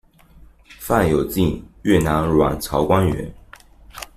[0.79, 3.31] 范有靖，越南阮朝官员。